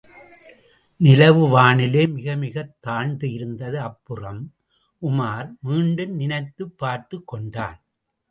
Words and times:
நிலவு 0.97 1.47
வானிலே 1.47 2.05
மிகமிகத் 2.07 2.73
தாழ்ந்து 2.79 3.33
இருந்தது. 3.33 3.79
அப்புறம்? 3.79 4.53
உமார் 5.01 5.51
மீண்டும் 5.61 6.15
நினைத்துப் 6.15 6.77
பார்த்துக் 6.77 7.27
கொண்டான். 7.27 7.81